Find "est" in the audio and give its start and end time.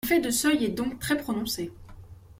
0.65-0.69